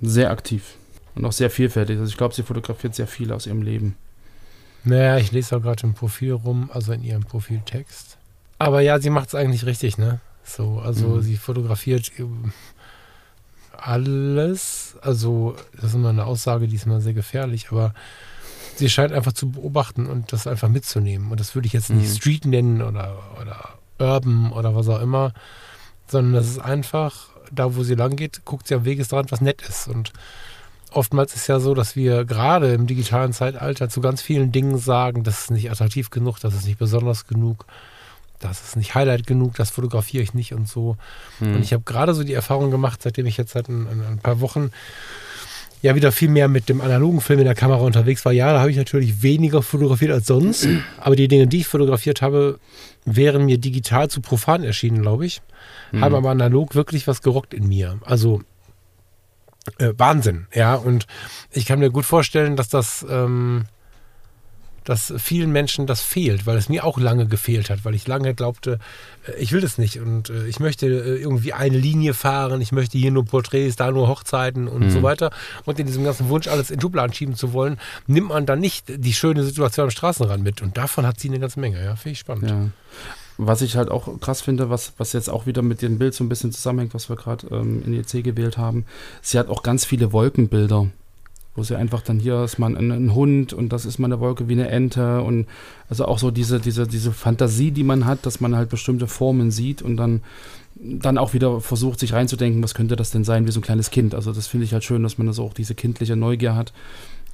Sehr 0.00 0.30
aktiv 0.30 0.76
und 1.16 1.24
auch 1.24 1.32
sehr 1.32 1.50
vielfältig. 1.50 1.98
Also 1.98 2.08
ich 2.08 2.16
glaube, 2.16 2.34
sie 2.36 2.44
fotografiert 2.44 2.94
sehr 2.94 3.08
viel 3.08 3.32
aus 3.32 3.46
ihrem 3.48 3.62
Leben. 3.62 3.96
Naja, 4.84 5.16
ich 5.18 5.32
lese 5.32 5.56
auch 5.56 5.60
gerade 5.60 5.82
im 5.82 5.94
Profil 5.94 6.30
rum, 6.34 6.70
also 6.72 6.92
in 6.92 7.02
ihrem 7.02 7.24
Profiltext. 7.24 8.16
Aber 8.60 8.80
ja, 8.80 9.00
sie 9.00 9.10
macht 9.10 9.26
es 9.30 9.34
eigentlich 9.34 9.66
richtig, 9.66 9.98
ne? 9.98 10.20
So, 10.44 10.78
also 10.78 11.08
Mhm. 11.16 11.22
sie 11.22 11.36
fotografiert 11.36 12.12
ähm, 12.20 12.52
alles. 13.76 14.96
Also, 15.02 15.56
das 15.74 15.86
ist 15.86 15.94
immer 15.94 16.10
eine 16.10 16.26
Aussage, 16.26 16.68
die 16.68 16.76
ist 16.76 16.86
immer 16.86 17.00
sehr 17.00 17.12
gefährlich, 17.12 17.66
aber 17.72 17.92
sie 18.76 18.88
scheint 18.88 19.12
einfach 19.12 19.32
zu 19.32 19.50
beobachten 19.50 20.06
und 20.06 20.32
das 20.32 20.46
einfach 20.46 20.68
mitzunehmen. 20.68 21.32
Und 21.32 21.40
das 21.40 21.56
würde 21.56 21.66
ich 21.66 21.72
jetzt 21.72 21.90
nicht 21.90 22.08
Mhm. 22.08 22.16
Street 22.16 22.44
nennen 22.44 22.82
oder, 22.82 23.18
oder 23.40 23.70
Urban 23.98 24.52
oder 24.52 24.76
was 24.76 24.88
auch 24.88 25.00
immer, 25.00 25.32
sondern 26.10 26.34
das 26.34 26.48
ist 26.48 26.58
einfach, 26.58 27.28
da 27.50 27.74
wo 27.76 27.82
sie 27.82 27.94
lang 27.94 28.16
geht, 28.16 28.44
guckt 28.44 28.68
sie 28.68 28.74
am 28.74 28.84
Wegesrand, 28.84 29.32
was 29.32 29.40
nett 29.40 29.62
ist. 29.62 29.88
Und 29.88 30.12
oftmals 30.90 31.34
ist 31.34 31.46
ja 31.46 31.60
so, 31.60 31.74
dass 31.74 31.96
wir 31.96 32.24
gerade 32.24 32.72
im 32.72 32.86
digitalen 32.86 33.32
Zeitalter 33.32 33.88
zu 33.88 34.00
ganz 34.00 34.22
vielen 34.22 34.52
Dingen 34.52 34.78
sagen, 34.78 35.24
das 35.24 35.42
ist 35.42 35.50
nicht 35.50 35.70
attraktiv 35.70 36.10
genug, 36.10 36.40
das 36.40 36.54
ist 36.54 36.66
nicht 36.66 36.78
besonders 36.78 37.26
genug, 37.26 37.64
das 38.38 38.62
ist 38.62 38.76
nicht 38.76 38.94
Highlight 38.94 39.26
genug, 39.26 39.54
das 39.54 39.70
fotografiere 39.70 40.22
ich 40.22 40.34
nicht 40.34 40.52
und 40.52 40.68
so. 40.68 40.96
Und 41.54 41.62
ich 41.62 41.72
habe 41.72 41.84
gerade 41.84 42.14
so 42.14 42.22
die 42.24 42.34
Erfahrung 42.34 42.70
gemacht, 42.70 43.02
seitdem 43.02 43.26
ich 43.26 43.36
jetzt 43.36 43.52
seit 43.52 43.68
ein, 43.68 43.86
ein 43.86 44.18
paar 44.18 44.40
Wochen 44.40 44.70
ja 45.82 45.94
wieder 45.94 46.12
viel 46.12 46.28
mehr 46.28 46.48
mit 46.48 46.68
dem 46.68 46.80
analogen 46.80 47.20
Film 47.20 47.40
in 47.40 47.44
der 47.44 47.54
Kamera 47.54 47.80
unterwegs 47.80 48.24
war. 48.24 48.32
Ja, 48.32 48.52
da 48.52 48.60
habe 48.60 48.70
ich 48.70 48.76
natürlich 48.76 49.22
weniger 49.22 49.62
fotografiert 49.62 50.10
als 50.10 50.26
sonst, 50.26 50.68
aber 51.00 51.16
die 51.16 51.28
Dinge, 51.28 51.46
die 51.46 51.58
ich 51.58 51.66
fotografiert 51.66 52.22
habe, 52.22 52.58
wären 53.04 53.46
mir 53.46 53.58
digital 53.58 54.08
zu 54.08 54.20
profan 54.20 54.64
erschienen, 54.64 55.02
glaube 55.02 55.26
ich. 55.26 55.42
Mhm. 55.92 56.00
Haben 56.02 56.14
aber 56.14 56.30
analog 56.30 56.74
wirklich 56.74 57.06
was 57.06 57.22
gerockt 57.22 57.54
in 57.54 57.68
mir. 57.68 57.98
Also 58.04 58.42
äh, 59.78 59.92
Wahnsinn, 59.96 60.46
ja. 60.52 60.74
Und 60.74 61.06
ich 61.52 61.66
kann 61.66 61.78
mir 61.78 61.90
gut 61.90 62.04
vorstellen, 62.04 62.56
dass 62.56 62.68
das, 62.68 63.04
ähm, 63.08 63.64
dass 64.86 65.12
vielen 65.18 65.50
Menschen 65.52 65.86
das 65.86 66.00
fehlt, 66.00 66.46
weil 66.46 66.56
es 66.56 66.70
mir 66.70 66.84
auch 66.84 66.98
lange 66.98 67.26
gefehlt 67.26 67.68
hat, 67.68 67.84
weil 67.84 67.94
ich 67.94 68.06
lange 68.08 68.34
glaubte, 68.34 68.78
äh, 69.26 69.32
ich 69.38 69.52
will 69.52 69.60
das 69.60 69.76
nicht 69.76 70.00
und 70.00 70.30
äh, 70.30 70.46
ich 70.46 70.58
möchte 70.60 70.86
äh, 70.86 71.20
irgendwie 71.20 71.52
eine 71.52 71.76
Linie 71.76 72.14
fahren, 72.14 72.60
ich 72.62 72.72
möchte 72.72 72.96
hier 72.96 73.10
nur 73.10 73.24
Porträts, 73.26 73.76
da 73.76 73.90
nur 73.90 74.08
Hochzeiten 74.08 74.66
und 74.68 74.86
Mhm. 74.86 74.90
so 74.90 75.02
weiter. 75.02 75.30
Und 75.66 75.78
in 75.78 75.86
diesem 75.86 76.04
ganzen 76.04 76.28
Wunsch, 76.28 76.48
alles 76.48 76.70
in 76.70 76.80
Schubladen 76.80 77.12
schieben 77.12 77.34
zu 77.34 77.52
wollen, 77.52 77.78
nimmt 78.06 78.28
man 78.28 78.46
dann 78.46 78.60
nicht 78.60 78.84
die 78.88 79.12
schöne 79.12 79.42
Situation 79.44 79.84
am 79.84 79.90
Straßenrand 79.90 80.42
mit. 80.42 80.62
Und 80.62 80.76
davon 80.78 81.06
hat 81.06 81.20
sie 81.20 81.28
eine 81.28 81.40
ganze 81.40 81.60
Menge, 81.60 81.84
ja. 81.84 81.96
Finde 81.96 82.12
ich 82.12 82.20
spannend. 82.20 82.48
Ja. 82.48 82.68
Was 83.38 83.60
ich 83.60 83.76
halt 83.76 83.90
auch 83.90 84.20
krass 84.20 84.40
finde, 84.40 84.70
was, 84.70 84.94
was 84.96 85.12
jetzt 85.12 85.28
auch 85.28 85.44
wieder 85.46 85.60
mit 85.60 85.82
dem 85.82 85.98
Bild 85.98 86.14
so 86.14 86.24
ein 86.24 86.28
bisschen 86.30 86.52
zusammenhängt, 86.52 86.94
was 86.94 87.10
wir 87.10 87.16
gerade 87.16 87.46
ähm, 87.50 87.82
in 87.84 87.92
EC 87.92 88.24
gewählt 88.24 88.56
haben, 88.56 88.86
sie 89.20 89.38
hat 89.38 89.48
auch 89.48 89.62
ganz 89.62 89.84
viele 89.84 90.12
Wolkenbilder, 90.12 90.86
wo 91.56 91.62
sie 91.62 91.76
einfach 91.76 92.02
dann 92.02 92.18
hier 92.18 92.44
ist 92.44 92.58
man 92.58 92.76
ein, 92.76 92.92
ein 92.92 93.14
Hund 93.14 93.52
und 93.52 93.70
das 93.70 93.86
ist 93.86 93.98
mal 93.98 94.06
eine 94.06 94.20
Wolke 94.20 94.48
wie 94.48 94.52
eine 94.52 94.68
Ente 94.68 95.22
und 95.22 95.46
also 95.88 96.04
auch 96.04 96.18
so 96.18 96.30
diese, 96.30 96.60
diese, 96.60 96.86
diese 96.86 97.12
Fantasie, 97.12 97.70
die 97.70 97.84
man 97.84 98.04
hat, 98.04 98.26
dass 98.26 98.40
man 98.40 98.54
halt 98.54 98.68
bestimmte 98.68 99.06
Formen 99.06 99.50
sieht 99.50 99.82
und 99.82 99.96
dann 99.96 100.20
dann 100.78 101.16
auch 101.16 101.32
wieder 101.32 101.60
versucht, 101.62 101.98
sich 101.98 102.12
reinzudenken, 102.12 102.62
was 102.62 102.74
könnte 102.74 102.96
das 102.96 103.10
denn 103.10 103.24
sein, 103.24 103.46
wie 103.46 103.50
so 103.50 103.60
ein 103.60 103.62
kleines 103.62 103.90
Kind. 103.90 104.14
Also 104.14 104.32
das 104.32 104.46
finde 104.46 104.66
ich 104.66 104.74
halt 104.74 104.84
schön, 104.84 105.02
dass 105.02 105.16
man 105.16 105.26
also 105.26 105.42
auch 105.42 105.54
diese 105.54 105.74
kindliche 105.74 106.16
Neugier 106.16 106.54
hat 106.54 106.74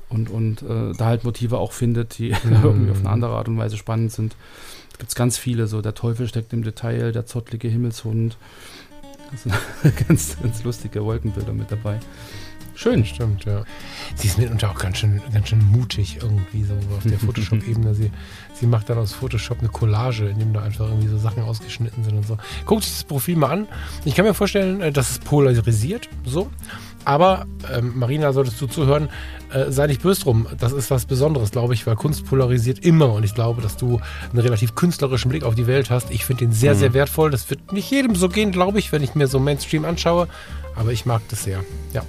und, 0.09 0.31
und 0.31 0.63
äh, 0.63 0.93
da 0.97 1.07
halt 1.07 1.25
Motive 1.25 1.59
auch 1.59 1.73
findet, 1.73 2.19
die 2.19 2.31
irgendwie 2.45 2.93
auf 2.93 3.01
eine 3.01 3.11
andere 3.11 3.33
Art 3.35 3.49
und 3.49 3.59
Weise 3.59 3.77
spannend 3.77 4.13
sind. 4.13 4.37
Da 4.93 4.99
gibt 4.99 5.11
es 5.11 5.15
ganz 5.17 5.39
viele, 5.39 5.67
so 5.67 5.83
der 5.83 5.95
Teufel 5.95 6.29
steckt 6.29 6.53
im 6.53 6.63
Detail, 6.63 7.13
der 7.13 7.27
zottlige 7.27 7.69
Himmelshund. 7.69 8.37
Also 9.33 9.51
ganz, 10.09 10.37
ganz 10.41 10.63
lustige 10.63 11.05
Wolkenbilder 11.05 11.53
mit 11.53 11.73
dabei. 11.73 11.99
Schön. 12.75 13.05
Stimmt, 13.05 13.45
ja. 13.45 13.65
Sie 14.15 14.29
ist 14.29 14.39
mitunter 14.39 14.71
auch 14.71 14.79
ganz 14.79 14.99
schön, 14.99 15.21
ganz 15.33 15.49
schön 15.49 15.63
mutig 15.71 16.19
irgendwie 16.23 16.65
so 16.65 16.75
auf 16.97 17.03
der 17.05 17.19
Photoshop-Ebene. 17.27 17.95
Sie, 17.95 18.11
sie 18.55 18.67
macht 18.67 18.89
dann 18.89 18.99
aus 18.99 19.13
Photoshop 19.13 19.59
eine 19.61 19.69
Collage, 19.69 20.27
in 20.29 20.39
dem 20.39 20.53
da 20.53 20.63
einfach 20.63 20.87
irgendwie 20.89 21.09
so 21.09 21.19
Sachen 21.19 21.43
ausgeschnitten 21.43 22.03
sind 22.05 22.17
und 22.17 22.27
so. 22.27 22.39
Guckt 22.67 22.85
sich 22.85 22.93
das 22.95 23.05
Profil 23.05 23.37
mal 23.37 23.51
an. 23.51 23.69
Ich 24.05 24.15
kann 24.15 24.25
mir 24.25 24.35
vorstellen, 24.35 24.81
äh, 24.81 24.91
dass 24.93 25.11
es 25.11 25.19
polarisiert, 25.19 26.09
so. 26.25 26.51
Aber, 27.05 27.47
ähm, 27.73 27.95
Marina, 27.97 28.33
solltest 28.33 28.61
du 28.61 28.69
zuhören, 28.69 29.09
äh, 29.53 29.73
sei 29.73 29.89
nicht 29.89 30.03
böse 30.03 30.23
drum. 30.23 30.47
Das 30.61 30.71
ist 30.73 30.89
was 30.91 31.05
Besonderes, 31.05 31.51
glaube 31.51 31.75
ich, 31.75 31.85
weil 31.85 31.97
Kunst 31.97 32.25
polarisiert 32.27 32.79
immer. 32.79 33.13
Und 33.13 33.25
ich 33.25 33.35
glaube, 33.35 33.61
dass 33.61 33.77
du 33.77 34.01
einen 34.31 34.39
relativ 34.39 34.77
künstlerischen 34.77 35.29
Blick 35.29 35.43
auf 35.43 35.57
die 35.57 35.67
Welt 35.67 35.91
hast. 35.91 36.13
Ich 36.13 36.25
finde 36.25 36.45
den 36.47 36.53
sehr, 36.53 36.75
Mhm. 36.75 36.79
sehr 36.79 36.95
wertvoll. 36.95 37.31
Das 37.33 37.51
wird 37.51 37.73
nicht 37.73 37.91
jedem 37.91 38.15
so 38.15 38.29
gehen, 38.29 38.53
glaube 38.53 38.79
ich, 38.79 38.93
wenn 38.93 39.03
ich 39.03 39.17
mir 39.17 39.27
so 39.27 39.41
Mainstream 39.41 39.85
anschaue. 39.85 40.29
Aber 40.77 40.93
ich 40.93 41.05
mag 41.05 41.23
das 41.29 41.43
sehr. 41.43 41.65
Ja. 41.93 42.03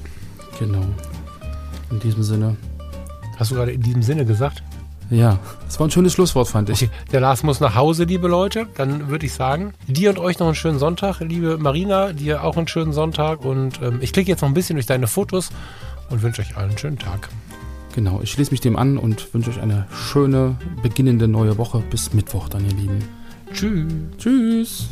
Genau. 0.66 0.86
In 1.92 2.00
diesem 2.00 2.24
Sinne. 2.24 2.56
Hast 3.38 3.52
du 3.52 3.56
gerade 3.56 3.72
in 3.72 3.82
diesem 3.82 4.02
Sinne 4.02 4.26
gesagt? 4.26 4.64
Ja, 5.10 5.38
das 5.66 5.80
war 5.80 5.88
ein 5.88 5.92
schönes 5.92 6.14
Schlusswort, 6.14 6.48
fand 6.48 6.70
ich. 6.70 6.84
Okay, 6.84 6.92
der 7.12 7.20
Lars 7.20 7.44
muss 7.44 7.60
nach 7.60 7.76
Hause, 7.76 8.06
liebe 8.06 8.30
Leute. 8.30 8.68
Dann 8.78 9.10
würde 9.10 9.26
ich 9.26 9.34
sagen, 9.34 9.74
dir 9.88 10.10
und 10.10 10.20
euch 10.20 10.40
noch 10.40 10.48
einen 10.48 10.56
schönen 10.56 10.80
Sonntag. 10.80 11.20
Liebe 11.20 11.58
Marina, 11.58 12.14
dir 12.14 12.44
auch 12.44 12.56
einen 12.56 12.70
schönen 12.70 12.94
Sonntag. 12.94 13.44
Und 13.44 13.82
ähm, 13.82 14.00
ich 14.02 14.14
klicke 14.14 14.32
jetzt 14.32 14.42
noch 14.42 14.48
ein 14.48 14.54
bisschen 14.54 14.78
durch 14.78 14.86
deine 14.86 15.08
Fotos 15.08 15.50
und 16.10 16.22
wünsche 16.22 16.42
euch 16.42 16.56
allen 16.56 16.70
einen 16.70 16.78
schönen 16.78 16.98
Tag. 16.98 17.30
Genau, 17.94 18.22
ich 18.24 18.32
schließe 18.32 18.52
mich 18.52 18.62
dem 18.62 18.78
an 18.78 18.98
und 18.98 19.34
wünsche 19.34 19.50
euch 19.50 19.60
eine 19.60 19.86
schöne, 19.92 20.56
beginnende 20.82 21.28
neue 21.28 21.58
Woche. 21.58 21.84
Bis 21.90 22.14
Mittwoch 22.14 22.48
dann, 22.48 22.64
ihr 22.66 22.76
Lieben. 22.76 23.00
Tschüss. 23.54 23.94
Tschüss. 24.18 24.88